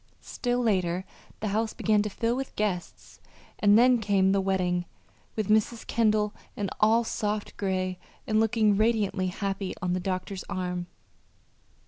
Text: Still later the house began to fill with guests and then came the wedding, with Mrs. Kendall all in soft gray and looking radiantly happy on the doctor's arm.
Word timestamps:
Still 0.23 0.57
later 0.63 1.05
the 1.41 1.49
house 1.49 1.73
began 1.75 2.01
to 2.01 2.09
fill 2.09 2.35
with 2.35 2.55
guests 2.55 3.19
and 3.59 3.77
then 3.77 3.99
came 3.99 4.31
the 4.31 4.41
wedding, 4.41 4.85
with 5.35 5.47
Mrs. 5.47 5.85
Kendall 5.85 6.33
all 6.79 6.99
in 7.01 7.05
soft 7.05 7.55
gray 7.55 7.99
and 8.25 8.39
looking 8.39 8.75
radiantly 8.77 9.27
happy 9.27 9.75
on 9.79 9.93
the 9.93 9.99
doctor's 9.99 10.43
arm. 10.45 10.87